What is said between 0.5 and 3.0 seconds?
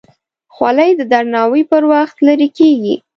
خولۍ د درناوي پر وخت لرې کېږي.